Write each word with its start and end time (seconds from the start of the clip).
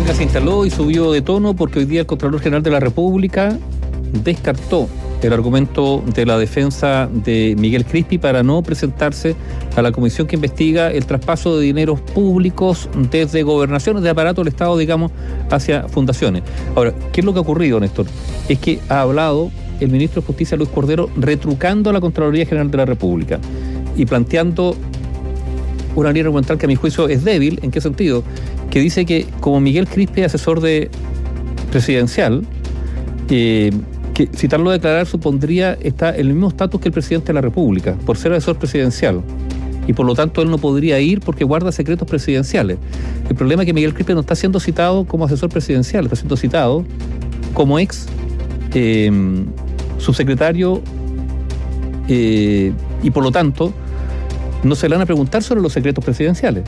polémica 0.00 0.14
se 0.14 0.22
instaló 0.22 0.64
y 0.64 0.70
subió 0.70 1.12
de 1.12 1.20
tono 1.20 1.54
porque 1.54 1.80
hoy 1.80 1.84
día 1.84 2.00
el 2.00 2.06
Contralor 2.06 2.40
General 2.40 2.62
de 2.62 2.70
la 2.70 2.80
República 2.80 3.58
descartó 4.24 4.88
el 5.20 5.32
argumento 5.32 6.02
de 6.14 6.24
la 6.24 6.38
defensa 6.38 7.06
de 7.12 7.54
Miguel 7.58 7.84
Crispi 7.84 8.16
para 8.16 8.42
no 8.42 8.62
presentarse 8.62 9.36
a 9.76 9.82
la 9.82 9.92
comisión 9.92 10.26
que 10.26 10.36
investiga 10.36 10.90
el 10.90 11.04
traspaso 11.04 11.58
de 11.58 11.66
dineros 11.66 12.00
públicos 12.00 12.88
desde 13.10 13.42
gobernaciones, 13.42 14.02
de 14.02 14.08
aparato 14.08 14.40
del 14.40 14.48
Estado, 14.48 14.78
digamos, 14.78 15.12
hacia 15.50 15.86
fundaciones. 15.88 16.44
Ahora, 16.76 16.94
¿qué 17.12 17.20
es 17.20 17.24
lo 17.26 17.34
que 17.34 17.40
ha 17.40 17.42
ocurrido, 17.42 17.78
Néstor? 17.78 18.06
Es 18.48 18.58
que 18.58 18.80
ha 18.88 19.02
hablado 19.02 19.50
el 19.80 19.90
ministro 19.90 20.22
de 20.22 20.26
Justicia, 20.26 20.56
Luis 20.56 20.70
Cordero, 20.70 21.10
retrucando 21.16 21.90
a 21.90 21.92
la 21.92 22.00
Contraloría 22.00 22.46
General 22.46 22.70
de 22.70 22.76
la 22.78 22.86
República 22.86 23.38
y 23.96 24.06
planteando 24.06 24.76
una 25.96 26.10
línea 26.10 26.24
argumental 26.24 26.58
que 26.58 26.66
a 26.66 26.68
mi 26.68 26.76
juicio 26.76 27.08
es 27.08 27.24
débil. 27.24 27.58
¿En 27.62 27.70
qué 27.70 27.80
sentido? 27.80 28.22
Que 28.70 28.80
dice 28.80 29.04
que 29.04 29.26
como 29.40 29.60
Miguel 29.60 29.88
Crispi 29.88 30.20
es 30.20 30.26
asesor 30.26 30.60
de 30.60 30.90
presidencial, 31.70 32.44
eh, 33.28 33.70
que 34.14 34.28
citarlo 34.34 34.70
a 34.70 34.74
declarar 34.74 35.06
supondría 35.06 35.78
está 35.80 36.10
el 36.10 36.28
mismo 36.28 36.48
estatus 36.48 36.80
que 36.80 36.88
el 36.88 36.92
presidente 36.92 37.28
de 37.28 37.34
la 37.34 37.40
República, 37.40 37.96
por 38.06 38.16
ser 38.16 38.32
asesor 38.32 38.58
presidencial. 38.58 39.22
Y 39.86 39.92
por 39.92 40.06
lo 40.06 40.14
tanto 40.14 40.42
él 40.42 40.50
no 40.50 40.58
podría 40.58 41.00
ir 41.00 41.20
porque 41.20 41.44
guarda 41.44 41.72
secretos 41.72 42.06
presidenciales. 42.06 42.78
El 43.28 43.34
problema 43.34 43.62
es 43.62 43.66
que 43.66 43.72
Miguel 43.72 43.94
Crispi 43.94 44.14
no 44.14 44.20
está 44.20 44.34
siendo 44.34 44.60
citado 44.60 45.04
como 45.04 45.24
asesor 45.24 45.48
presidencial, 45.48 46.04
está 46.04 46.16
siendo 46.16 46.36
citado 46.36 46.84
como 47.54 47.78
ex 47.78 48.06
eh, 48.74 49.10
subsecretario 49.98 50.80
eh, 52.08 52.72
y 53.02 53.10
por 53.10 53.22
lo 53.22 53.30
tanto 53.32 53.72
no 54.62 54.74
se 54.74 54.88
le 54.88 54.94
van 54.94 55.02
a 55.02 55.06
preguntar 55.06 55.42
sobre 55.42 55.60
los 55.60 55.72
secretos 55.72 56.04
presidenciales. 56.04 56.64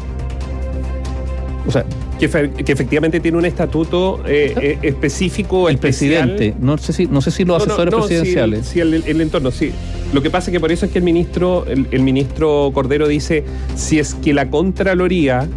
O 1.67 1.71
sea, 1.71 1.85
que, 2.29 2.73
efectivamente 2.73 3.21
tiene 3.21 3.39
un 3.39 3.45
estatuto 3.45 4.23
eh, 4.27 4.55
eh, 4.61 4.79
específico. 4.83 5.69
El 5.69 5.79
presidente, 5.79 6.55
no 6.61 6.79
sé 6.79 6.93
si, 6.93 7.07
no 7.07 7.21
sé 7.21 7.31
si 7.31 7.45
los 7.45 7.63
asesores 7.63 7.95
presidenciales. 7.95 8.67
Sí, 8.67 8.81
el, 8.81 9.21
entorno, 9.21 9.51
sí. 9.51 9.73
Lo 10.13 10.23
que 10.23 10.31
pasa 10.31 10.51
es 10.51 10.53
que 10.53 10.61
por 10.61 10.73
eso 10.73 10.87
es 10.87 10.93
que 10.93 10.99
el 10.99 11.05
ministro, 11.05 11.65
el, 11.67 12.01
ministro 12.01 12.71
Cordero 12.75 13.09
dice, 13.09 13.45
si 13.75 13.99
es 13.99 14.15
que 14.15 14.35
la 14.35 14.51
Contraloría 14.51 15.49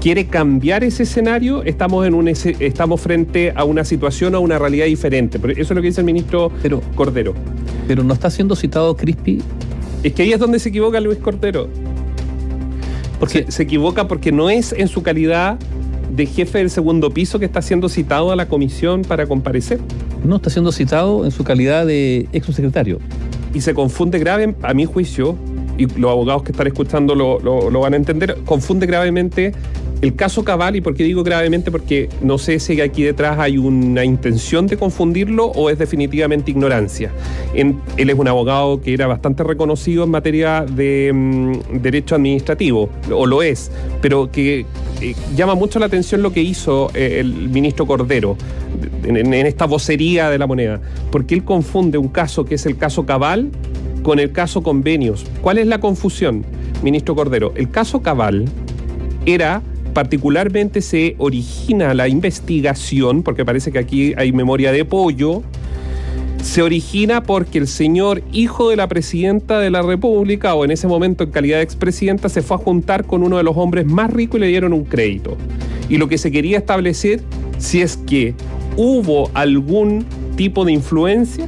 quiere 0.00 0.26
cambiar 0.26 0.84
ese 0.84 1.04
escenario, 1.04 1.62
estamos 1.62 2.06
en 2.06 2.14
un 2.14 2.28
estamos 2.28 3.00
frente 3.00 3.52
a 3.54 3.64
una 3.64 3.84
situación 3.84 4.34
o 4.34 4.38
a 4.38 4.40
una 4.40 4.58
realidad 4.58 4.86
diferente. 4.86 5.38
Eso 5.38 5.60
es 5.60 5.70
lo 5.70 5.80
que 5.80 5.88
dice 5.88 6.00
el 6.00 6.06
ministro 6.06 6.50
Cordero. 6.94 7.34
Pero 7.86 8.02
no 8.04 8.14
está 8.14 8.30
siendo 8.30 8.56
citado 8.56 8.96
Crispi 8.96 9.40
es 10.02 10.12
que 10.12 10.22
ahí 10.22 10.32
es 10.32 10.38
donde 10.38 10.58
se 10.58 10.68
equivoca 10.68 11.00
Luis 11.00 11.18
Cordero. 11.18 11.68
Porque 13.20 13.46
se, 13.50 13.62
equivoca 13.62 14.08
porque 14.08 14.32
no 14.32 14.50
es 14.50 14.72
en 14.72 14.88
su 14.88 15.02
calidad 15.02 15.58
de 16.14 16.26
jefe 16.26 16.58
del 16.58 16.70
segundo 16.70 17.10
piso 17.10 17.38
que 17.38 17.44
está 17.44 17.62
siendo 17.62 17.88
citado 17.88 18.32
a 18.32 18.36
la 18.36 18.48
comisión 18.48 19.02
para 19.02 19.26
comparecer. 19.26 19.78
No, 20.24 20.36
está 20.36 20.50
siendo 20.50 20.72
citado 20.72 21.24
en 21.24 21.30
su 21.30 21.44
calidad 21.44 21.86
de 21.86 22.28
ex. 22.32 22.48
Y 23.54 23.60
se 23.60 23.74
confunde 23.74 24.18
grave, 24.18 24.54
a 24.62 24.74
mi 24.74 24.86
juicio, 24.86 25.36
y 25.78 25.86
los 25.98 26.10
abogados 26.10 26.42
que 26.42 26.52
están 26.52 26.66
escuchando 26.66 27.14
lo, 27.14 27.38
lo 27.40 27.80
van 27.80 27.94
a 27.94 27.96
entender, 27.96 28.38
confunde 28.44 28.86
gravemente 28.86 29.52
el 30.02 30.16
caso 30.16 30.42
Cabal, 30.42 30.74
¿y 30.74 30.80
por 30.80 30.96
qué 30.96 31.04
digo 31.04 31.22
gravemente? 31.22 31.70
Porque 31.70 32.08
no 32.20 32.36
sé 32.36 32.58
si 32.58 32.80
aquí 32.80 33.04
detrás 33.04 33.38
hay 33.38 33.56
una 33.56 34.04
intención 34.04 34.66
de 34.66 34.76
confundirlo 34.76 35.46
o 35.46 35.70
es 35.70 35.78
definitivamente 35.78 36.50
ignorancia. 36.50 37.12
él 37.54 37.80
es 37.96 38.18
un 38.18 38.26
abogado 38.26 38.80
que 38.80 38.94
era 38.94 39.06
bastante 39.06 39.44
reconocido 39.44 40.02
en 40.02 40.10
materia 40.10 40.66
de 40.68 41.12
mm, 41.14 41.80
derecho 41.80 42.16
administrativo, 42.16 42.90
o 43.12 43.26
lo 43.26 43.44
es, 43.44 43.70
pero 44.00 44.28
que 44.28 44.66
eh, 45.00 45.14
llama 45.36 45.54
mucho 45.54 45.78
la 45.78 45.86
atención 45.86 46.20
lo 46.20 46.32
que 46.32 46.42
hizo 46.42 46.90
eh, 46.94 47.18
el 47.20 47.48
ministro 47.48 47.86
Cordero 47.86 48.36
en, 49.04 49.16
en 49.16 49.46
esta 49.46 49.66
vocería 49.66 50.30
de 50.30 50.38
la 50.38 50.48
moneda, 50.48 50.80
porque 51.12 51.36
él 51.36 51.44
confunde 51.44 51.96
un 51.96 52.08
caso 52.08 52.44
que 52.44 52.56
es 52.56 52.66
el 52.66 52.76
caso 52.76 53.06
Cabal 53.06 53.52
con 54.02 54.18
el 54.18 54.32
caso 54.32 54.62
convenios. 54.62 55.24
¿Cuál 55.40 55.58
es 55.58 55.66
la 55.66 55.80
confusión, 55.80 56.44
ministro 56.82 57.14
Cordero? 57.14 57.52
El 57.56 57.70
caso 57.70 58.02
Cabal 58.02 58.46
era 59.26 59.62
particularmente 59.92 60.80
se 60.80 61.14
origina 61.18 61.94
la 61.94 62.08
investigación, 62.08 63.22
porque 63.22 63.44
parece 63.44 63.72
que 63.72 63.78
aquí 63.78 64.14
hay 64.16 64.32
memoria 64.32 64.72
de 64.72 64.84
pollo, 64.84 65.42
se 66.42 66.62
origina 66.62 67.22
porque 67.22 67.58
el 67.58 67.68
señor 67.68 68.22
hijo 68.32 68.70
de 68.70 68.76
la 68.76 68.88
presidenta 68.88 69.60
de 69.60 69.70
la 69.70 69.82
República, 69.82 70.54
o 70.54 70.64
en 70.64 70.72
ese 70.72 70.88
momento 70.88 71.24
en 71.24 71.30
calidad 71.30 71.58
de 71.58 71.62
expresidenta, 71.62 72.28
se 72.28 72.42
fue 72.42 72.56
a 72.56 72.58
juntar 72.58 73.04
con 73.04 73.22
uno 73.22 73.36
de 73.36 73.44
los 73.44 73.56
hombres 73.56 73.86
más 73.86 74.12
ricos 74.12 74.38
y 74.38 74.40
le 74.40 74.48
dieron 74.48 74.72
un 74.72 74.84
crédito. 74.84 75.36
Y 75.88 75.98
lo 75.98 76.08
que 76.08 76.18
se 76.18 76.32
quería 76.32 76.58
establecer, 76.58 77.20
si 77.58 77.80
es 77.80 77.96
que 77.96 78.34
hubo 78.76 79.30
algún 79.34 80.04
tipo 80.36 80.64
de 80.64 80.72
influencia 80.72 81.46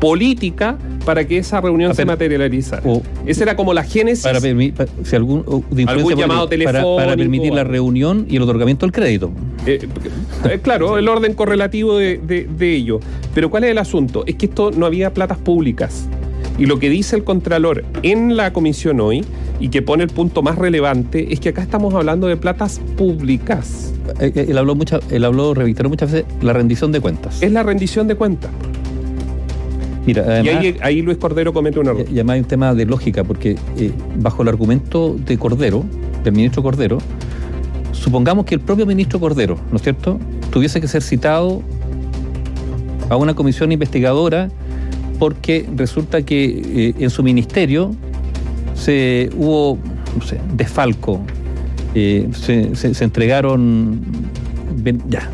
política 0.00 0.78
para 1.04 1.26
que 1.26 1.38
esa 1.38 1.60
reunión 1.60 1.94
se 1.94 2.04
materializara. 2.04 2.82
Esa 3.26 3.42
era 3.42 3.56
como 3.56 3.74
la 3.74 3.84
génesis. 3.84 4.24
Para, 4.24 4.40
si 4.40 5.16
algún, 5.16 5.44
llamado 6.16 6.48
telefónico. 6.48 6.96
Para, 6.96 7.16
permitir 7.16 7.52
la 7.52 7.64
reunión 7.64 8.26
y 8.28 8.36
el 8.36 8.42
otorgamiento 8.42 8.86
del 8.86 8.92
crédito. 8.92 9.30
Eh, 9.66 9.86
eh, 10.44 10.60
claro, 10.62 10.98
el 10.98 11.08
orden 11.08 11.34
correlativo 11.34 11.96
de, 11.96 12.18
de, 12.18 12.74
ello. 12.74 13.00
Pero 13.34 13.50
¿cuál 13.50 13.64
es 13.64 13.70
el 13.70 13.78
asunto? 13.78 14.24
Es 14.26 14.36
que 14.36 14.46
esto 14.46 14.70
no 14.70 14.86
había 14.86 15.12
platas 15.12 15.38
públicas. 15.38 16.08
Y 16.58 16.66
lo 16.66 16.78
que 16.78 16.90
dice 16.90 17.16
el 17.16 17.24
Contralor 17.24 17.84
en 18.02 18.36
la 18.36 18.52
comisión 18.52 19.00
hoy, 19.00 19.24
y 19.58 19.68
que 19.68 19.80
pone 19.80 20.04
el 20.04 20.10
punto 20.10 20.42
más 20.42 20.58
relevante, 20.58 21.32
es 21.32 21.40
que 21.40 21.50
acá 21.50 21.62
estamos 21.62 21.94
hablando 21.94 22.26
de 22.26 22.36
platas 22.36 22.80
públicas. 22.96 23.92
Eh, 24.20 24.46
él 24.48 24.58
habló, 24.58 24.74
mucho, 24.74 25.00
él 25.10 25.24
habló, 25.24 25.54
revisó 25.54 25.88
muchas 25.88 26.12
veces 26.12 26.26
la 26.42 26.52
rendición 26.52 26.92
de 26.92 27.00
cuentas. 27.00 27.40
Es 27.42 27.52
la 27.52 27.62
rendición 27.62 28.08
de 28.08 28.16
cuentas. 28.16 28.50
Mira, 30.06 30.42
y 30.42 30.76
ahí, 30.80 31.02
Luis 31.02 31.18
Cordero 31.18 31.52
comete 31.52 31.78
un 31.78 31.86
error. 31.86 32.04
Y 32.08 32.14
además 32.14 32.34
hay 32.34 32.40
un 32.40 32.46
tema 32.46 32.74
de 32.74 32.86
lógica, 32.86 33.22
porque 33.22 33.56
eh, 33.76 33.92
bajo 34.16 34.42
el 34.42 34.48
argumento 34.48 35.16
de 35.16 35.38
Cordero, 35.38 35.84
del 36.24 36.32
ministro 36.32 36.62
Cordero, 36.62 36.98
supongamos 37.92 38.44
que 38.44 38.56
el 38.56 38.60
propio 38.60 38.84
ministro 38.84 39.20
Cordero, 39.20 39.58
¿no 39.70 39.76
es 39.76 39.82
cierto?, 39.82 40.18
tuviese 40.50 40.80
que 40.80 40.88
ser 40.88 41.02
citado 41.02 41.62
a 43.08 43.16
una 43.16 43.34
comisión 43.34 43.72
investigadora 43.72 44.48
porque 45.18 45.68
resulta 45.76 46.22
que 46.22 46.44
eh, 46.44 46.94
en 46.98 47.10
su 47.10 47.22
ministerio 47.22 47.92
se 48.74 49.30
hubo, 49.36 49.78
no 50.16 50.24
sé, 50.24 50.40
desfalco, 50.54 51.20
eh, 51.94 52.28
se, 52.32 52.74
se, 52.74 53.04
entregaron, 53.04 54.00
ya. 55.08 55.30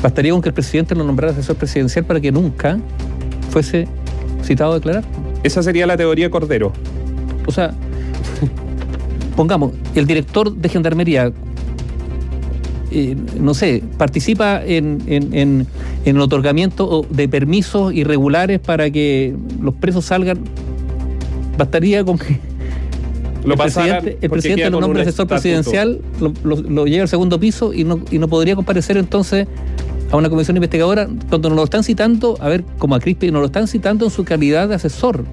Bastaría 0.00 0.30
con 0.32 0.42
que 0.42 0.50
el 0.50 0.54
presidente 0.54 0.94
lo 0.94 1.02
nombrara 1.02 1.32
asesor 1.32 1.56
presidencial 1.56 2.04
para 2.04 2.20
que 2.20 2.30
nunca 2.30 2.78
fuese 3.54 3.86
citado 4.42 4.72
a 4.72 4.74
declarar. 4.74 5.04
Esa 5.44 5.62
sería 5.62 5.86
la 5.86 5.96
teoría 5.96 6.28
Cordero. 6.28 6.72
O 7.46 7.52
sea, 7.52 7.72
pongamos, 9.36 9.72
el 9.94 10.06
director 10.06 10.52
de 10.52 10.68
Gendarmería, 10.68 11.30
eh, 12.90 13.16
no 13.38 13.54
sé, 13.54 13.80
participa 13.96 14.60
en, 14.64 15.68
el 16.04 16.20
otorgamiento 16.20 17.06
de 17.08 17.28
permisos 17.28 17.94
irregulares 17.94 18.58
para 18.58 18.90
que 18.90 19.36
los 19.62 19.74
presos 19.74 20.04
salgan, 20.04 20.38
bastaría 21.56 22.04
con 22.04 22.18
que 22.18 22.40
lo 23.44 23.54
el 23.54 23.60
presidente, 23.60 24.18
el 24.20 24.30
presidente 24.30 24.70
lo 24.70 24.80
nombre 24.80 25.02
asesor 25.02 25.28
presidencial, 25.28 26.00
lo, 26.18 26.56
lo, 26.56 26.86
lleva 26.86 27.02
al 27.02 27.08
segundo 27.08 27.38
piso 27.38 27.72
y 27.72 27.84
no, 27.84 28.00
y 28.10 28.18
no 28.18 28.26
podría 28.26 28.56
comparecer 28.56 28.96
entonces 28.96 29.46
a 30.14 30.16
una 30.16 30.30
comisión 30.30 30.56
investigadora 30.56 31.08
cuando 31.28 31.48
nos 31.48 31.56
lo 31.56 31.64
están 31.64 31.82
citando, 31.82 32.36
a 32.40 32.48
ver, 32.48 32.64
como 32.78 32.94
a 32.94 33.00
Crispi, 33.00 33.32
no 33.32 33.40
lo 33.40 33.46
están 33.46 33.66
citando 33.66 34.04
en 34.04 34.12
su 34.12 34.22
calidad 34.24 34.68
de 34.68 34.76
asesor, 34.76 35.24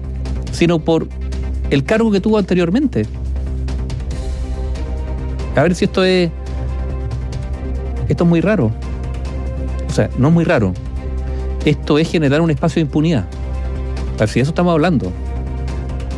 sino 0.50 0.80
por 0.80 1.06
el 1.70 1.84
cargo 1.84 2.10
que 2.10 2.20
tuvo 2.20 2.36
anteriormente. 2.36 3.06
A 5.54 5.62
ver 5.62 5.76
si 5.76 5.84
esto 5.84 6.02
es. 6.02 6.32
Esto 8.08 8.24
es 8.24 8.28
muy 8.28 8.40
raro. 8.40 8.72
O 9.88 9.92
sea, 9.92 10.10
no 10.18 10.28
es 10.28 10.34
muy 10.34 10.42
raro. 10.42 10.74
Esto 11.64 11.96
es 11.96 12.10
generar 12.10 12.40
un 12.40 12.50
espacio 12.50 12.80
de 12.80 12.86
impunidad. 12.86 13.26
A 14.16 14.18
ver 14.18 14.28
si 14.30 14.40
eso 14.40 14.50
estamos 14.50 14.72
hablando. 14.72 15.12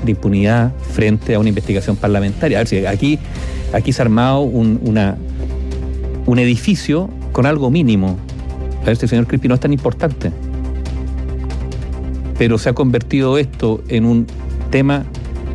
De 0.07 0.13
impunidad 0.13 0.73
frente 0.93 1.35
a 1.35 1.39
una 1.39 1.51
investigación 1.51 1.97
parlamentaria. 1.97 2.57
A 2.57 2.61
ver 2.61 2.69
si 2.69 2.87
aquí, 2.87 3.19
aquí 3.75 3.93
se 3.93 4.01
ha 4.01 4.07
armado 4.07 4.41
un, 4.41 4.81
un 6.25 6.39
edificio 6.39 7.11
con 7.33 7.45
algo 7.45 7.71
mínimo 7.71 8.17
a 8.87 8.91
este 8.91 9.09
señor 9.09 9.27
Crispi 9.27 9.49
no 9.49 9.55
es 9.55 9.61
tan 9.61 9.73
importante. 9.73 10.31
Pero 12.39 12.59
se 12.59 12.69
ha 12.69 12.73
convertido 12.73 13.39
esto 13.39 13.83
en 13.89 14.05
un 14.05 14.27
tema 14.71 15.05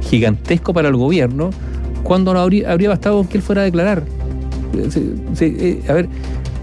gigantesco 0.01 0.73
para 0.73 0.87
el 0.87 0.95
gobierno 0.95 1.51
cuando 2.03 2.33
no 2.33 2.39
habría, 2.39 2.75
bastado 2.87 3.27
que 3.27 3.37
él 3.37 3.43
fuera 3.43 3.61
a 3.61 3.65
declarar. 3.65 4.03
Eh, 5.41 5.81
a 5.87 5.93
ver, 5.93 6.09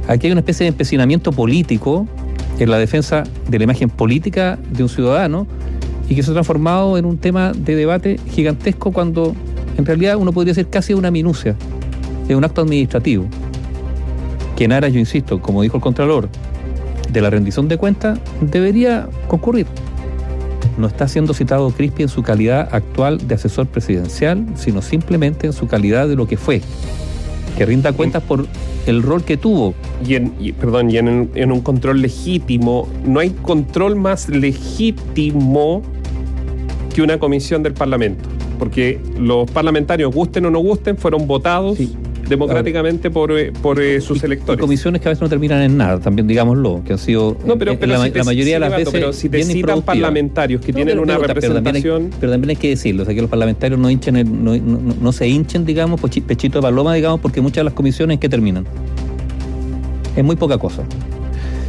aquí 0.08 0.26
hay 0.26 0.32
una 0.32 0.40
especie 0.40 0.64
de 0.64 0.68
empecinamiento 0.68 1.32
político 1.32 2.08
en 2.58 2.70
la 2.70 2.78
defensa 2.78 3.24
de 3.48 3.58
la 3.58 3.64
imagen 3.64 3.90
política 3.90 4.58
de 4.70 4.82
un 4.82 4.88
ciudadano 4.88 5.46
y 6.08 6.14
que 6.14 6.22
se 6.22 6.30
ha 6.30 6.34
transformado 6.34 6.96
en 6.98 7.04
un 7.04 7.18
tema 7.18 7.52
de 7.52 7.74
debate 7.76 8.18
gigantesco 8.30 8.92
cuando 8.92 9.34
en 9.76 9.84
realidad 9.84 10.16
uno 10.16 10.32
podría 10.32 10.54
ser 10.54 10.68
casi 10.68 10.94
una 10.94 11.10
minucia, 11.10 11.54
es 12.28 12.34
un 12.34 12.44
acto 12.44 12.62
administrativo. 12.62 13.26
que 14.56 14.64
en 14.64 14.72
aras, 14.72 14.92
yo 14.92 14.98
insisto, 14.98 15.40
como 15.42 15.60
dijo 15.60 15.76
el 15.76 15.82
Contralor, 15.82 16.30
de 17.10 17.20
la 17.20 17.30
rendición 17.30 17.68
de 17.68 17.78
cuentas, 17.78 18.18
debería 18.40 19.08
concurrir. 19.28 19.66
No 20.78 20.86
está 20.86 21.08
siendo 21.08 21.32
citado 21.32 21.70
Crispi 21.70 22.02
en 22.02 22.08
su 22.08 22.22
calidad 22.22 22.68
actual 22.72 23.26
de 23.26 23.34
asesor 23.34 23.66
presidencial, 23.66 24.44
sino 24.56 24.82
simplemente 24.82 25.46
en 25.46 25.52
su 25.52 25.66
calidad 25.66 26.08
de 26.08 26.16
lo 26.16 26.26
que 26.26 26.36
fue. 26.36 26.60
Que 27.56 27.64
rinda 27.64 27.92
cuentas 27.92 28.22
por 28.22 28.46
el 28.86 29.02
rol 29.02 29.24
que 29.24 29.36
tuvo. 29.36 29.74
Y 30.06 30.14
en, 30.16 30.32
perdón, 30.60 30.90
y 30.90 30.98
en, 30.98 31.30
en 31.34 31.52
un 31.52 31.60
control 31.60 32.02
legítimo, 32.02 32.88
no 33.06 33.20
hay 33.20 33.30
control 33.30 33.96
más 33.96 34.28
legítimo 34.28 35.82
que 36.94 37.00
una 37.00 37.18
comisión 37.18 37.62
del 37.62 37.72
Parlamento. 37.72 38.28
Porque 38.58 39.00
los 39.18 39.50
parlamentarios, 39.50 40.14
gusten 40.14 40.46
o 40.46 40.50
no 40.50 40.58
gusten, 40.58 40.96
fueron 40.96 41.26
votados 41.26 41.78
democráticamente 42.28 43.10
por, 43.10 43.32
eh, 43.32 43.52
por 43.62 43.80
eh, 43.80 44.00
sus 44.00 44.22
electores. 44.24 44.60
comisiones 44.60 45.00
que 45.00 45.08
a 45.08 45.10
veces 45.10 45.22
no 45.22 45.28
terminan 45.28 45.62
en 45.62 45.76
nada, 45.76 46.00
también 46.00 46.26
digámoslo, 46.26 46.82
que 46.84 46.92
han 46.92 46.98
sido 46.98 47.36
no, 47.44 47.56
pero, 47.58 47.76
la, 47.80 48.24
mayoría 48.24 48.54
de 48.54 48.60
las 48.60 48.70
veces. 48.70 48.88
Pero 48.92 49.12
si 49.12 49.28
te 49.28 49.42
citan 49.42 49.82
parlamentarios 49.82 50.60
que 50.60 50.72
tienen 50.72 50.98
una 50.98 51.18
representación. 51.18 52.10
Pero 52.20 52.32
también, 52.32 52.50
hay, 52.50 52.56
que 52.56 52.70
decirlo, 52.70 53.02
o 53.02 53.06
sea, 53.06 53.14
que 53.14 53.20
los 53.20 53.30
parlamentarios 53.30 53.78
no, 53.78 53.90
hinchen 53.90 54.44
no, 54.44 54.56
no, 54.56 55.12
se 55.12 55.28
hinchen, 55.28 55.64
digamos, 55.64 56.00
pechito 56.00 56.58
de 56.58 56.62
paloma, 56.62 56.94
digamos, 56.94 57.20
porque 57.20 57.40
muchas 57.40 57.58
de 57.58 57.64
las 57.64 57.74
comisiones 57.74 58.18
que 58.18 58.28
terminan. 58.28 58.66
Es 60.16 60.24
muy 60.24 60.36
poca 60.36 60.58
cosa. 60.58 60.82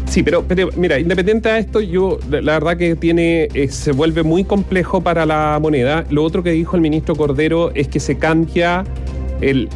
Sí, 0.08 0.24
pero, 0.24 0.44
pero, 0.48 0.70
mira, 0.78 1.00
independiente 1.00 1.50
de 1.50 1.60
esto, 1.60 1.82
yo 1.82 2.18
la 2.30 2.54
verdad 2.54 2.78
que 2.78 2.96
tiene 2.96 3.50
eh, 3.54 3.68
se 3.70 3.92
vuelve 3.92 4.24
muy 4.24 4.46
complejo 4.46 5.02
para 5.02 5.26
la 5.26 5.60
moneda. 5.62 6.06
Lo 6.10 6.24
otro 6.24 6.44
que 6.44 6.52
dijo 6.52 6.76
el 6.76 6.82
ministro 6.82 7.16
Cordero 7.16 7.72
es 7.76 7.90
que 7.90 8.00
se 8.00 8.18
cambia 8.18 8.86
el 9.42 9.68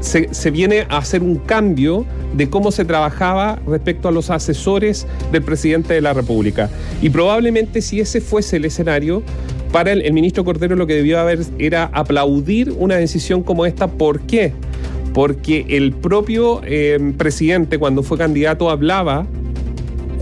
se, 0.00 0.50
viene 0.50 0.86
a 0.88 0.98
hacer 0.98 1.22
un 1.22 1.36
cambio 1.36 2.06
de 2.34 2.48
cómo 2.48 2.70
se 2.70 2.84
trabajaba 2.84 3.60
respecto 3.66 4.08
a 4.08 4.12
los 4.12 4.30
asesores 4.30 5.06
del 5.32 5.42
presidente 5.42 5.94
de 5.94 6.00
la 6.00 6.12
República. 6.12 6.70
Y 7.02 7.10
probablemente 7.10 7.82
si 7.82 8.00
ese 8.00 8.20
fuese 8.20 8.56
el 8.56 8.64
escenario, 8.64 9.22
para 9.72 9.92
el, 9.92 10.12
ministro 10.12 10.44
Cordero 10.44 10.74
lo 10.74 10.86
que 10.86 10.94
debió 10.94 11.20
haber 11.20 11.40
era 11.58 11.90
aplaudir 11.92 12.72
una 12.78 12.96
decisión 12.96 13.42
como 13.42 13.66
esta. 13.66 13.88
¿Por 13.88 14.20
qué? 14.22 14.52
Porque 15.14 15.66
el 15.68 15.92
propio 15.92 16.60
eh, 16.64 16.98
presidente 17.16 17.78
cuando 17.78 18.02
fue 18.02 18.18
candidato 18.18 18.70
hablaba 18.70 19.26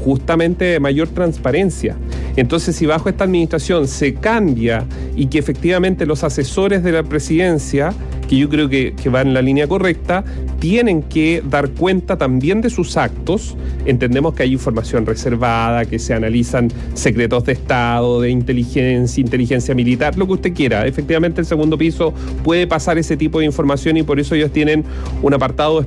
justamente 0.04 0.64
de 0.64 0.80
mayor 0.80 1.08
transparencia. 1.08 1.96
Entonces, 2.36 2.76
si 2.76 2.86
bajo 2.86 3.08
esta 3.08 3.24
administración 3.24 3.88
se 3.88 4.14
cambia 4.14 4.86
y 5.16 5.26
que 5.26 5.38
efectivamente 5.38 6.06
los 6.06 6.22
asesores 6.22 6.84
de 6.84 6.92
la 6.92 7.02
presidencia 7.02 7.92
que 8.28 8.36
yo 8.36 8.48
creo 8.48 8.68
que, 8.68 8.94
que 8.94 9.08
va 9.08 9.22
en 9.22 9.34
la 9.34 9.42
línea 9.42 9.66
correcta, 9.66 10.24
tienen 10.60 11.02
que 11.02 11.42
dar 11.48 11.70
cuenta 11.70 12.18
también 12.18 12.60
de 12.60 12.70
sus 12.70 12.96
actos. 12.96 13.56
Entendemos 13.86 14.34
que 14.34 14.42
hay 14.44 14.52
información 14.52 15.06
reservada, 15.06 15.84
que 15.86 15.98
se 15.98 16.14
analizan 16.14 16.70
secretos 16.94 17.44
de 17.44 17.52
Estado, 17.52 18.20
de 18.20 18.30
inteligencia, 18.30 19.20
inteligencia 19.20 19.74
militar, 19.74 20.16
lo 20.16 20.26
que 20.26 20.32
usted 20.34 20.52
quiera. 20.52 20.86
Efectivamente, 20.86 21.40
el 21.40 21.46
segundo 21.46 21.78
piso 21.78 22.12
puede 22.44 22.66
pasar 22.66 22.98
ese 22.98 23.16
tipo 23.16 23.38
de 23.38 23.46
información 23.46 23.96
y 23.96 24.02
por 24.02 24.20
eso 24.20 24.34
ellos 24.34 24.52
tienen 24.52 24.84
un 25.22 25.34
apartado 25.34 25.86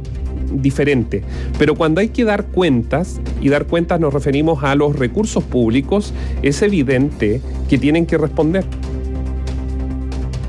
diferente. 0.52 1.24
Pero 1.58 1.76
cuando 1.76 2.02
hay 2.02 2.10
que 2.10 2.24
dar 2.24 2.46
cuentas, 2.46 3.22
y 3.42 3.50
dar 3.50 3.66
cuentas 3.66 4.00
nos 4.00 4.14
referimos 4.14 4.64
a 4.64 4.76
los 4.76 4.96
recursos 4.96 5.44
públicos, 5.44 6.14
es 6.42 6.62
evidente 6.62 7.42
que 7.70 7.78
tienen 7.78 8.06
que 8.06 8.18
responder. 8.18 8.66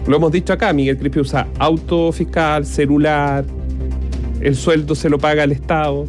Lo 0.07 0.17
hemos 0.17 0.33
dicho 0.33 0.53
acá, 0.53 0.73
Miguel 0.73 0.99
Crispi 0.99 1.21
usa 1.21 1.47
auto 1.59 2.11
fiscal, 2.11 2.67
celular, 2.67 3.45
el 4.41 4.57
sueldo 4.57 4.97
se 4.97 5.09
lo 5.09 5.19
paga 5.19 5.45
el 5.45 5.53
Estado. 5.53 6.07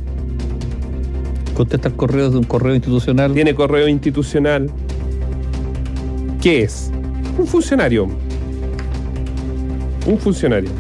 Contesta 1.54 1.90
el 1.90 1.96
correo 1.96 2.32
de 2.32 2.38
un 2.38 2.44
correo 2.44 2.74
institucional. 2.74 3.34
Tiene 3.34 3.54
correo 3.54 3.88
institucional. 3.88 4.72
¿Qué 6.42 6.64
es? 6.64 6.92
Un 7.38 7.46
funcionario. 7.46 8.08
Un 10.08 10.18
funcionario. 10.18 10.72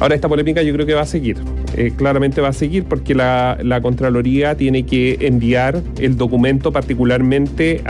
Ahora 0.00 0.14
esta 0.14 0.28
polémica 0.28 0.62
yo 0.62 0.72
creo 0.72 0.86
que 0.86 0.94
va 0.94 1.02
a 1.02 1.06
seguir. 1.06 1.36
Eh, 1.76 1.92
claramente 1.94 2.40
va 2.40 2.48
a 2.48 2.52
seguir 2.54 2.84
porque 2.84 3.14
la, 3.14 3.58
Contraloría 3.82 4.56
tiene 4.56 4.86
que 4.86 5.18
enviar 5.20 5.82
el 5.98 6.16
documento 6.16 6.72
particularmente 6.72 7.82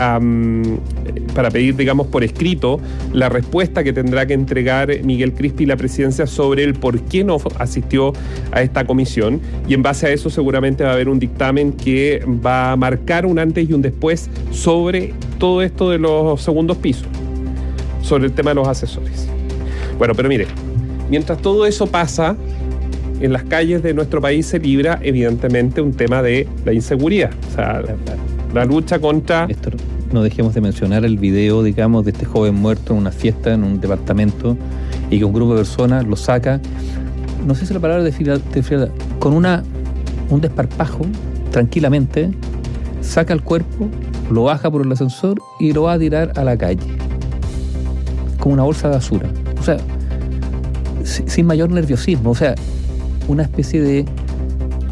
para 1.33 1.49
pedir, 1.49 1.77
digamos, 1.77 2.07
por 2.07 2.23
escrito 2.23 2.81
la 3.13 3.29
respuesta 3.29 3.83
que 3.85 3.93
tendrá 3.93 4.25
que 4.25 4.33
entregar 4.33 4.91
Miguel 5.03 5.33
Crispi 5.33 5.65
la 5.65 5.77
presidencia 5.77 6.27
sobre 6.27 6.65
el 6.65 6.73
por 6.73 6.99
qué 7.01 7.23
no 7.23 7.37
asistió 7.57 8.11
a 8.51 8.61
esta 8.61 8.85
comisión 8.85 9.39
y 9.67 9.73
en 9.73 9.81
base 9.81 10.07
a 10.07 10.09
eso 10.11 10.29
seguramente 10.29 10.83
va 10.83 10.91
a 10.91 10.93
haber 10.93 11.07
un 11.07 11.19
dictamen 11.19 11.71
que 11.71 12.21
va 12.45 12.73
a 12.73 12.75
marcar 12.75 13.25
un 13.25 13.39
antes 13.39 13.69
y 13.69 13.73
un 13.73 13.81
después 13.81 14.29
sobre 14.51 15.13
todo 15.39 15.61
esto 15.61 15.89
de 15.89 15.99
los 15.99 16.41
segundos 16.41 16.77
pisos, 16.77 17.07
sobre 18.01 18.25
el 18.25 18.33
tema 18.33 18.51
de 18.51 18.55
los 18.55 18.67
asesores. 18.67 19.29
Bueno, 19.97 20.13
pero 20.13 20.27
mire, 20.27 20.47
mientras 21.09 21.41
todo 21.41 21.65
eso 21.65 21.87
pasa, 21.87 22.35
en 23.19 23.33
las 23.33 23.43
calles 23.43 23.83
de 23.83 23.93
nuestro 23.93 24.21
país 24.21 24.45
se 24.45 24.59
libra 24.59 24.99
evidentemente 25.01 25.81
un 25.81 25.93
tema 25.93 26.21
de 26.21 26.47
la 26.65 26.73
inseguridad. 26.73 27.31
O 27.51 27.55
sea, 27.55 27.81
la 28.53 28.65
lucha 28.65 28.99
contra... 28.99 29.47
no 30.11 30.23
dejemos 30.23 30.53
de 30.53 30.61
mencionar 30.61 31.03
el 31.03 31.17
video, 31.17 31.63
digamos, 31.63 32.05
de 32.05 32.11
este 32.11 32.25
joven 32.25 32.55
muerto 32.55 32.93
en 32.93 32.99
una 32.99 33.11
fiesta 33.11 33.53
en 33.53 33.63
un 33.63 33.79
departamento 33.81 34.57
y 35.09 35.19
que 35.19 35.25
un 35.25 35.33
grupo 35.33 35.53
de 35.53 35.59
personas 35.59 36.05
lo 36.05 36.15
saca, 36.15 36.61
no 37.45 37.55
sé 37.55 37.65
si 37.65 37.73
la 37.73 37.79
palabra 37.79 38.03
de 38.03 38.11
frialdad, 38.11 38.89
con 39.19 39.33
una, 39.33 39.63
un 40.29 40.41
desparpajo, 40.41 41.05
tranquilamente, 41.51 42.31
saca 43.01 43.33
el 43.33 43.41
cuerpo, 43.41 43.87
lo 44.29 44.43
baja 44.43 44.69
por 44.69 44.85
el 44.85 44.91
ascensor 44.91 45.37
y 45.59 45.71
lo 45.71 45.83
va 45.83 45.93
a 45.93 45.99
tirar 45.99 46.33
a 46.35 46.43
la 46.43 46.57
calle. 46.57 46.97
Como 48.39 48.53
una 48.53 48.63
bolsa 48.63 48.89
de 48.89 48.95
basura. 48.95 49.29
O 49.59 49.63
sea, 49.63 49.77
sin 51.03 51.45
mayor 51.45 51.71
nerviosismo. 51.71 52.31
O 52.31 52.35
sea, 52.35 52.55
una 53.27 53.43
especie 53.43 53.81
de 53.81 54.05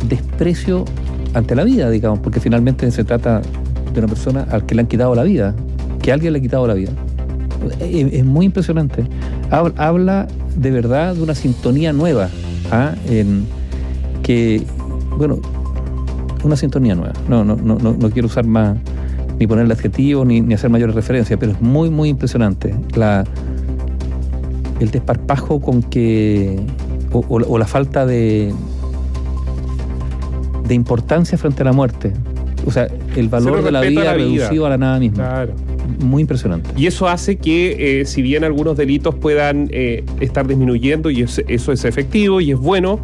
desprecio 0.07 0.85
ante 1.33 1.55
la 1.55 1.63
vida, 1.63 1.89
digamos, 1.89 2.19
porque 2.19 2.39
finalmente 2.39 2.89
se 2.91 3.03
trata 3.03 3.41
de 3.93 3.99
una 3.99 4.07
persona 4.07 4.47
al 4.51 4.65
que 4.65 4.75
le 4.75 4.81
han 4.81 4.87
quitado 4.87 5.15
la 5.15 5.23
vida, 5.23 5.53
que 6.01 6.11
alguien 6.11 6.33
le 6.33 6.39
ha 6.39 6.41
quitado 6.41 6.67
la 6.67 6.73
vida. 6.73 6.91
Es, 7.79 8.23
muy 8.25 8.45
impresionante. 8.45 9.05
Habla 9.49 10.27
de 10.55 10.71
verdad 10.71 11.15
de 11.15 11.23
una 11.23 11.35
sintonía 11.35 11.93
nueva, 11.93 12.29
¿ah? 12.71 12.93
que, 14.23 14.63
bueno, 15.17 15.39
una 16.43 16.55
sintonía 16.55 16.95
nueva. 16.95 17.13
No, 17.27 17.43
no, 17.43 17.55
no, 17.55 17.77
no, 17.77 18.09
quiero 18.11 18.27
usar 18.27 18.45
más, 18.45 18.77
ni 19.39 19.47
ponerle 19.47 19.73
adjetivo, 19.73 20.25
ni, 20.25 20.41
ni 20.41 20.53
hacer 20.53 20.69
mayores 20.69 20.95
referencias, 20.95 21.39
pero 21.39 21.51
es 21.53 21.61
muy, 21.61 21.89
muy 21.89 22.09
impresionante. 22.09 22.73
El 24.79 24.91
desparpajo 24.91 25.59
con 25.59 25.81
que 25.81 26.59
o, 27.27 27.57
la 27.57 27.67
falta 27.67 28.05
de, 28.05 28.53
de 30.67 30.73
importancia 30.73 31.37
frente 31.37 31.61
a 31.61 31.65
la 31.65 31.73
muerte. 31.73 32.13
O 32.65 32.71
sea, 32.71 32.87
el 33.15 33.29
valor 33.29 33.63
de 33.63 33.71
la 33.71 33.81
vida, 33.81 34.13
reducido 34.13 34.65
a 34.65 34.69
la 34.69 34.77
nada 34.77 34.99
misma. 34.99 35.45
Muy 35.99 36.21
impresionante. 36.21 36.71
Y 36.75 36.87
eso 36.87 37.07
hace 37.07 37.37
que, 37.37 38.01
eh, 38.01 38.05
si 38.05 38.21
bien 38.21 38.43
algunos 38.43 38.75
delitos 38.75 39.13
puedan 39.13 39.69
eh, 39.71 40.03
estar 40.19 40.47
disminuyendo, 40.47 41.11
y 41.11 41.21
eso, 41.21 41.71
es 41.71 41.85
efectivo 41.85 42.41
y 42.41 42.51
es 42.51 42.57
bueno, 42.57 42.99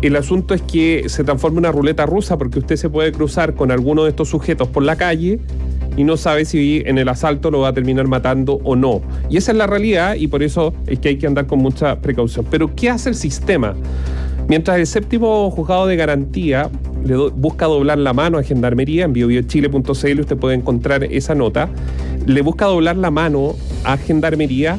el 0.00 0.16
asunto 0.16 0.54
es 0.54 0.62
que 0.62 1.04
se 1.08 1.24
transforma 1.24 1.56
en 1.56 1.66
una 1.66 1.72
ruleta 1.72 2.06
rusa 2.06 2.38
porque 2.38 2.60
usted 2.60 2.76
se 2.76 2.88
puede 2.88 3.12
cruzar 3.12 3.54
con 3.54 3.70
alguno 3.70 4.04
de 4.04 4.10
estos 4.10 4.28
sujetos 4.28 4.68
por 4.68 4.84
la 4.84 4.96
calle 4.96 5.40
y 5.98 6.04
no 6.04 6.16
sabe 6.16 6.44
si 6.44 6.80
en 6.86 6.96
el 6.96 7.08
asalto 7.08 7.50
lo 7.50 7.58
va 7.58 7.68
a 7.70 7.72
terminar 7.72 8.06
matando 8.06 8.60
o 8.62 8.76
no. 8.76 9.02
Y 9.28 9.36
esa 9.36 9.50
es 9.50 9.58
la 9.58 9.66
realidad 9.66 10.14
y 10.14 10.28
por 10.28 10.44
eso 10.44 10.72
es 10.86 11.00
que 11.00 11.08
hay 11.08 11.16
que 11.16 11.26
andar 11.26 11.48
con 11.48 11.58
mucha 11.58 12.00
precaución. 12.00 12.46
Pero 12.48 12.72
¿qué 12.76 12.88
hace 12.88 13.08
el 13.08 13.16
sistema? 13.16 13.74
Mientras 14.46 14.78
el 14.78 14.86
séptimo 14.86 15.50
juzgado 15.50 15.88
de 15.88 15.96
garantía 15.96 16.70
le 17.04 17.16
busca 17.16 17.66
doblar 17.66 17.98
la 17.98 18.12
mano 18.12 18.38
a 18.38 18.44
Gendarmería, 18.44 19.06
en 19.06 19.12
biobiochile.cl 19.12 20.20
usted 20.20 20.36
puede 20.36 20.54
encontrar 20.54 21.02
esa 21.02 21.34
nota, 21.34 21.68
le 22.26 22.42
busca 22.42 22.66
doblar 22.66 22.96
la 22.96 23.10
mano 23.10 23.56
a 23.82 23.96
Gendarmería. 23.96 24.78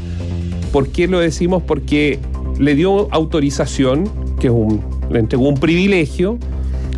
¿Por 0.71 0.87
qué 0.87 1.09
lo 1.09 1.19
decimos? 1.19 1.61
Porque 1.63 2.17
le 2.59 2.75
dio 2.75 3.13
autorización, 3.13 4.09
que 4.39 4.47
es 4.47 4.53
un, 4.53 4.81
le 5.11 5.19
entregó 5.19 5.49
un 5.49 5.59
privilegio 5.59 6.39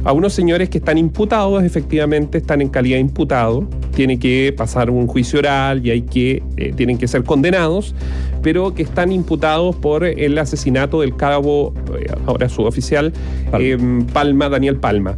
a 0.03 0.13
unos 0.13 0.33
señores 0.33 0.69
que 0.69 0.79
están 0.79 0.97
imputados, 0.97 1.63
efectivamente 1.63 2.39
están 2.39 2.61
en 2.61 2.69
calidad 2.69 2.97
de 2.97 3.01
imputados, 3.01 3.65
tiene 3.95 4.17
que 4.17 4.53
pasar 4.55 4.89
un 4.89 5.07
juicio 5.07 5.39
oral 5.39 5.85
y 5.85 5.91
hay 5.91 6.01
que, 6.01 6.41
eh, 6.57 6.73
tienen 6.75 6.97
que 6.97 7.07
ser 7.07 7.23
condenados, 7.23 7.93
pero 8.41 8.73
que 8.73 8.81
están 8.83 9.11
imputados 9.11 9.75
por 9.75 10.03
el 10.03 10.37
asesinato 10.37 11.01
del 11.01 11.15
cabo, 11.15 11.73
eh, 11.99 12.07
ahora 12.25 12.49
suboficial, 12.49 13.13
Palma. 13.51 13.67
Em, 13.67 14.05
Palma, 14.07 14.49
Daniel 14.49 14.77
Palma. 14.77 15.15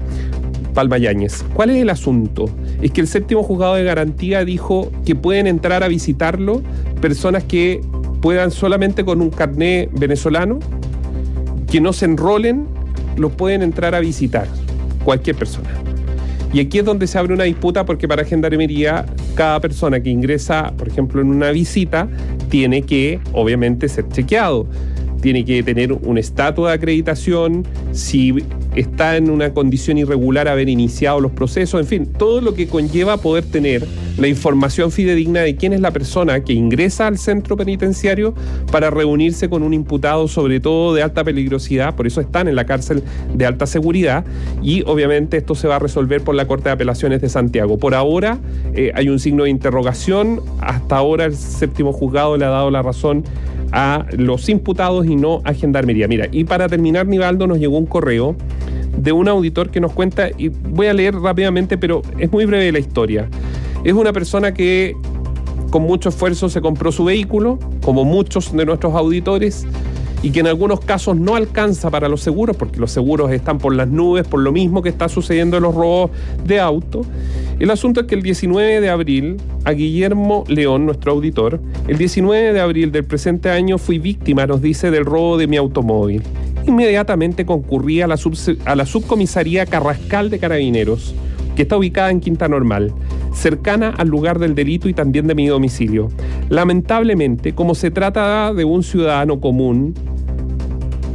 Palma 0.74 0.98
Yáñez. 0.98 1.46
¿Cuál 1.54 1.70
es 1.70 1.78
el 1.78 1.90
asunto? 1.90 2.50
Es 2.82 2.92
que 2.92 3.02
el 3.02 3.08
séptimo 3.08 3.44
juzgado 3.44 3.76
de 3.76 3.84
garantía 3.84 4.44
dijo 4.44 4.92
que 5.06 5.16
pueden 5.16 5.46
entrar 5.46 5.84
a 5.84 5.88
visitarlo 5.88 6.64
personas 7.00 7.44
que 7.44 7.80
puedan 8.22 8.50
solamente 8.50 9.06
con 9.06 9.22
un 9.22 9.30
carné 9.30 9.88
venezolano, 9.94 10.60
que 11.72 11.80
no 11.80 11.94
se 11.94 12.06
enrolen 12.06 12.66
lo 13.18 13.30
pueden 13.30 13.62
entrar 13.62 13.94
a 13.94 14.00
visitar 14.00 14.48
cualquier 15.04 15.36
persona. 15.36 15.70
Y 16.54 16.60
aquí 16.60 16.80
es 16.80 16.86
donde 16.86 17.08
se 17.08 17.18
abre 17.18 17.34
una 17.34 17.46
disputa 17.46 17.86
porque 17.86 18.08
para 18.08 18.24
Gendarmería 18.24 19.06
cada 19.36 19.60
persona 19.60 20.02
que 20.02 20.10
ingresa, 20.10 20.72
por 20.78 20.88
ejemplo, 20.88 21.22
en 21.22 21.30
una 21.30 21.50
visita, 21.52 22.08
tiene 22.50 22.84
que 22.84 23.20
obviamente 23.34 23.90
ser 23.90 24.08
chequeado 24.10 24.68
tiene 25.24 25.46
que 25.46 25.64
tener 25.64 25.94
un 25.94 26.18
estatus 26.18 26.68
de 26.68 26.74
acreditación, 26.74 27.66
si 27.94 28.44
está 28.76 29.18
en 29.18 29.30
una 29.30 29.54
condición 29.54 29.98
irregular 29.98 30.48
haber 30.48 30.70
iniciado 30.70 31.20
los 31.20 31.32
procesos, 31.32 31.80
en 31.80 31.88
fin, 31.88 32.06
todo 32.06 32.42
lo 32.42 32.54
que 32.54 32.68
conlleva 32.68 33.18
poder 33.18 33.46
tener 33.46 33.86
la 34.18 34.28
información 34.28 34.92
fidedigna 34.92 35.42
de 35.42 35.56
quién 35.56 35.74
es 35.74 35.82
la 35.82 35.92
persona 35.92 36.44
que 36.44 36.54
ingresa 36.54 37.08
al 37.08 37.18
centro 37.18 37.58
penitenciario 37.58 38.34
para 38.72 38.90
reunirse 38.90 39.50
con 39.50 39.64
un 39.64 39.74
imputado, 39.74 40.28
sobre 40.28 40.60
todo 40.60 40.94
de 40.94 41.02
alta 41.02 41.24
peligrosidad, 41.24 41.96
por 41.96 42.08
eso 42.08 42.22
están 42.22 42.48
en 42.48 42.56
la 42.56 42.66
cárcel 42.66 43.04
de 43.34 43.46
alta 43.46 43.66
seguridad, 43.66 44.26
y 44.62 44.84
obviamente 44.86 45.38
esto 45.38 45.56
se 45.56 45.68
va 45.68 45.78
a 45.78 45.80
resolver 45.80 46.22
por 46.24 46.36
la 46.36 46.48
Corte 46.48 46.70
de 46.70 46.72
Apelaciones 46.72 47.22
de 47.22 47.30
Santiago. 47.30 47.78
Por 47.78 47.96
ahora 47.96 48.40
eh, 48.76 48.92
hay 48.96 49.10
un 49.10 49.20
signo 49.20 49.44
de 49.44 49.50
interrogación, 49.50 50.42
hasta 50.62 50.98
ahora 50.98 51.26
el 51.26 51.36
séptimo 51.36 51.94
juzgado 51.94 52.38
le 52.38 52.46
ha 52.46 52.50
dado 52.50 52.72
la 52.72 52.82
razón 52.82 53.24
a 53.74 54.06
los 54.16 54.48
imputados 54.50 55.08
y 55.08 55.16
no 55.16 55.42
a 55.44 55.54
Gendarmería. 55.54 56.08
Mira, 56.08 56.28
y 56.32 56.44
para 56.44 56.70
terminar, 56.70 57.08
Nivaldo, 57.08 57.48
nos 57.48 57.58
llegó 57.58 57.78
un 57.78 57.88
correo 57.88 58.36
de 58.96 59.12
un 59.12 59.28
auditor 59.28 59.72
que 59.72 59.82
nos 59.82 59.92
cuenta, 59.92 60.30
y 60.38 60.50
voy 60.50 60.88
a 60.88 60.94
leer 60.94 61.16
rápidamente, 61.16 61.78
pero 61.80 62.04
es 62.20 62.32
muy 62.32 62.46
breve 62.46 62.72
la 62.72 62.78
historia. 62.78 63.28
Es 63.84 63.94
una 63.94 64.14
persona 64.14 64.54
que 64.54 64.96
con 65.72 65.82
mucho 65.82 66.10
esfuerzo 66.10 66.50
se 66.50 66.62
compró 66.62 66.92
su 66.92 67.04
vehículo, 67.06 67.58
como 67.84 68.06
muchos 68.06 68.56
de 68.56 68.64
nuestros 68.64 68.94
auditores, 68.94 69.66
y 70.22 70.30
que 70.30 70.42
en 70.42 70.48
algunos 70.48 70.80
casos 70.80 71.18
no 71.18 71.36
alcanza 71.36 71.90
para 71.90 72.08
los 72.08 72.22
seguros, 72.22 72.56
porque 72.56 72.80
los 72.80 72.92
seguros 72.92 73.32
están 73.32 73.58
por 73.58 73.74
las 73.74 73.88
nubes, 73.88 74.28
por 74.28 74.40
lo 74.40 74.52
mismo 74.52 74.84
que 74.84 74.90
está 74.90 75.10
sucediendo 75.10 75.58
en 75.58 75.64
los 75.64 75.74
robos 75.74 76.12
de 76.46 76.60
auto. 76.60 77.02
El 77.60 77.70
asunto 77.72 78.02
es 78.02 78.08
que 78.08 78.16
el 78.16 78.22
19 78.22 78.82
de 78.82 78.90
abril, 78.90 79.38
a 79.64 79.72
Guillermo 79.72 80.44
León, 80.48 80.86
nuestro 80.86 81.12
auditor, 81.12 81.62
el 81.88 81.98
19 81.98 82.54
de 82.54 82.60
abril 82.60 82.92
del 82.92 83.06
presente 83.06 83.50
año 83.50 83.78
fui 83.78 84.00
víctima, 84.00 84.46
nos 84.46 84.62
dice, 84.62 84.92
del 84.92 85.06
robo 85.06 85.38
de 85.38 85.48
mi 85.48 85.58
automóvil. 85.58 86.24
Inmediatamente 86.66 87.46
concurrí 87.46 88.02
a 88.02 88.08
la, 88.08 88.18
a 88.66 88.76
la 88.76 88.86
subcomisaría 88.86 89.66
Carrascal 89.66 90.30
de 90.30 90.40
Carabineros, 90.40 91.14
que 91.56 91.64
está 91.64 91.78
ubicada 91.78 92.10
en 92.10 92.20
Quinta 92.20 92.48
Normal 92.48 92.94
cercana 93.34 93.94
al 93.98 94.08
lugar 94.08 94.40
del 94.40 94.56
delito 94.56 94.88
y 94.88 94.94
también 94.94 95.28
de 95.28 95.36
mi 95.36 95.48
domicilio. 95.48 96.10
Lamentablemente, 96.50 97.54
como 97.54 97.76
se 97.76 97.92
trata 97.92 98.54
de 98.54 98.64
un 98.64 98.84
ciudadano 98.84 99.40
común, 99.40 99.94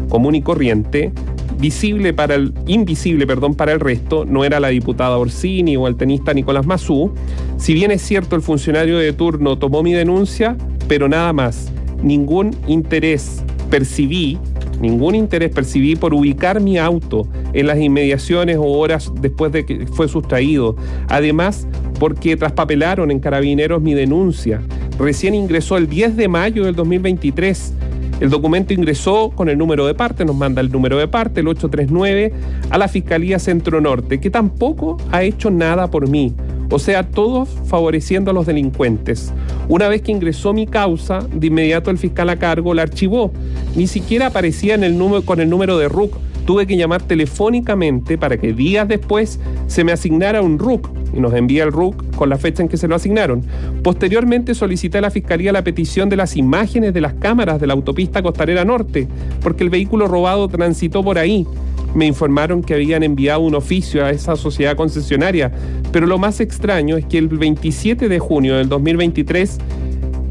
común 0.09 0.35
y 0.35 0.43
corriente, 0.43 1.13
visible 1.59 2.13
para 2.13 2.37
el, 2.37 2.53
invisible 2.67 3.27
perdón, 3.27 3.55
para 3.55 3.73
el 3.73 3.81
resto, 3.81 4.25
no 4.25 4.45
era 4.45 4.61
la 4.61 4.69
diputada 4.69 5.19
Orsini 5.19 5.77
o 5.77 5.87
el 5.89 5.97
tenista 5.97 6.33
Nicolás 6.33 6.67
Mazú. 6.67 7.13
Si 7.57 7.75
bien 7.75 7.91
es 7.91 8.03
cierto, 8.03 8.37
el 8.37 8.43
funcionario 8.43 8.99
de 8.99 9.13
turno 9.13 9.59
tomó 9.59 9.83
mi 9.83 9.93
denuncia, 9.93 10.57
pero 10.87 11.09
nada 11.09 11.33
más. 11.33 11.73
Ningún 12.03 12.55
interés 12.69 13.43
percibí, 13.71 14.39
ningún 14.81 15.17
interés 15.17 15.51
percibí 15.51 15.97
por 15.97 16.15
ubicar 16.15 16.61
mi 16.61 16.79
auto 16.79 17.27
en 17.53 17.67
las 17.67 17.79
inmediaciones 17.79 18.57
o 18.57 18.65
horas 18.65 19.13
después 19.21 19.51
de 19.53 19.67
que 19.67 19.87
fue 19.87 20.09
sustraído. 20.09 20.77
Además, 21.09 21.67
porque 21.99 22.37
traspapelaron 22.37 23.11
en 23.11 23.19
carabineros 23.19 23.83
mi 23.83 23.95
denuncia. 23.95 24.63
Recién 24.99 25.35
ingresó 25.35 25.77
el 25.77 25.89
10 25.89 26.17
de 26.17 26.29
mayo 26.29 26.65
del 26.65 26.75
2023 26.75 27.75
el 28.21 28.31
documento 28.31 28.75
ingresó 28.75 29.31
con 29.35 29.49
el 29.49 29.57
número 29.57 29.87
de 29.87 29.95
parte, 29.95 30.25
nos 30.25 30.35
manda 30.35 30.61
el 30.61 30.73
número 30.73 30.99
de 30.99 31.07
parte, 31.07 31.41
el 31.41 31.49
839, 31.49 32.33
a 32.71 32.79
la 32.79 32.89
Fiscalía 32.89 33.39
Centro 33.39 33.81
Norte, 33.81 34.19
que 34.19 34.31
tampoco 34.31 34.97
ha 35.13 35.23
hecho 35.23 35.51
nada 35.51 35.91
por 35.91 36.09
mí. 36.09 36.35
O 36.71 36.79
sea, 36.79 37.03
todos 37.03 37.49
favoreciendo 37.67 38.31
a 38.31 38.35
los 38.35 38.47
delincuentes. 38.47 39.33
Una 39.69 39.89
vez 39.89 40.03
que 40.03 40.13
ingresó 40.13 40.53
mi 40.53 40.67
causa, 40.67 41.21
de 41.33 41.47
inmediato 41.47 41.91
el 41.91 41.99
fiscal 41.99 42.29
a 42.29 42.37
cargo 42.37 42.75
la 42.75 42.83
archivó. 42.83 43.33
Ni 43.75 43.87
siquiera 43.87 44.27
aparecía 44.27 44.75
en 44.75 44.85
el 44.85 44.99
número, 44.99 45.25
con 45.25 45.41
el 45.41 45.49
número 45.49 45.79
de 45.79 45.89
RUC. 45.89 46.15
Tuve 46.45 46.67
que 46.67 46.77
llamar 46.77 47.03
telefónicamente 47.03 48.19
para 48.19 48.37
que 48.37 48.53
días 48.53 48.89
después 48.89 49.39
se 49.67 49.85
me 49.85 49.93
asignara 49.93 50.43
un 50.43 50.59
RUC 50.59 50.89
nos 51.21 51.35
envía 51.35 51.65
el 51.65 51.73
RUC 51.73 52.15
con 52.17 52.29
la 52.29 52.39
fecha 52.39 52.63
en 52.63 52.69
que 52.69 52.77
se 52.77 52.89
lo 52.89 52.95
asignaron. 52.95 53.43
Posteriormente 53.83 54.55
solicité 54.55 54.99
a 54.99 55.03
la 55.03 55.11
Fiscalía 55.11 55.53
la 55.53 55.65
petición 55.65 56.09
de 56.09 56.17
las 56.17 56.37
imágenes 56.37 56.95
de 56.95 57.01
las 57.01 57.15
cámaras 57.15 57.61
de 57.61 57.67
la 57.67 57.75
autopista 57.75 58.23
Costarera 58.23 58.65
Norte, 58.65 59.09
porque 59.41 59.65
el 59.65 59.71
vehículo 59.71 60.09
robado 60.09 60.49
transitó 60.49 61.03
por 61.03 61.19
ahí. 61.19 61.47
Me 61.95 62.07
informaron 62.07 62.63
que 62.63 62.75
habían 62.75 63.03
enviado 63.03 63.41
un 63.41 63.55
oficio 63.55 64.05
a 64.05 64.11
esa 64.11 64.37
sociedad 64.37 64.77
concesionaria, 64.77 65.51
pero 65.91 66.07
lo 66.07 66.19
más 66.19 66.41
extraño 66.41 66.97
es 66.97 67.07
que 67.07 67.19
el 67.19 67.29
27 67.29 68.09
de 68.09 68.19
junio 68.19 68.57
del 68.57 68.69
2023 68.69 69.59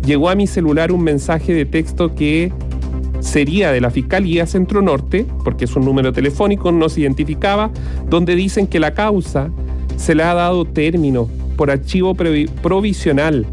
llegó 0.05 0.29
a 0.29 0.35
mi 0.35 0.47
celular 0.47 0.91
un 0.91 1.03
mensaje 1.03 1.53
de 1.53 1.65
texto 1.65 2.13
que 2.15 2.51
sería 3.19 3.71
de 3.71 3.81
la 3.81 3.89
Fiscalía 3.89 4.45
Centro 4.45 4.81
Norte, 4.81 5.25
porque 5.43 5.65
es 5.65 5.75
un 5.75 5.85
número 5.85 6.13
telefónico, 6.13 6.71
no 6.71 6.89
se 6.89 7.01
identificaba, 7.01 7.71
donde 8.09 8.35
dicen 8.35 8.67
que 8.67 8.79
la 8.79 8.93
causa 8.93 9.49
se 9.97 10.15
le 10.15 10.23
ha 10.23 10.33
dado 10.33 10.63
término 10.63 11.27
por 11.57 11.69
archivo 11.69 12.15
provisional. 12.15 13.45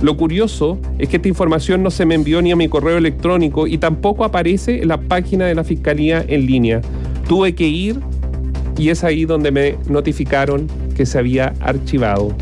Lo 0.00 0.16
curioso 0.16 0.78
es 0.98 1.08
que 1.08 1.16
esta 1.16 1.28
información 1.28 1.82
no 1.82 1.90
se 1.90 2.06
me 2.06 2.14
envió 2.14 2.40
ni 2.40 2.52
a 2.52 2.56
mi 2.56 2.68
correo 2.68 2.96
electrónico 2.96 3.66
y 3.66 3.78
tampoco 3.78 4.24
aparece 4.24 4.80
en 4.80 4.88
la 4.88 5.00
página 5.00 5.44
de 5.44 5.56
la 5.56 5.64
Fiscalía 5.64 6.24
en 6.26 6.46
línea. 6.46 6.80
Tuve 7.28 7.54
que 7.54 7.66
ir 7.66 8.00
y 8.78 8.90
es 8.90 9.02
ahí 9.02 9.24
donde 9.24 9.50
me 9.50 9.76
notificaron 9.88 10.68
que 10.94 11.04
se 11.04 11.18
había 11.18 11.52
archivado. 11.60 12.32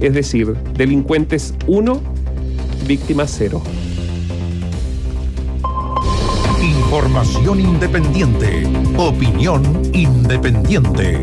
Es 0.00 0.12
decir, 0.12 0.54
delincuentes 0.76 1.54
1, 1.66 2.00
víctimas 2.86 3.34
0. 3.38 3.62
Información 6.62 7.60
independiente. 7.60 8.64
Opinión 8.98 9.62
independiente. 9.94 11.22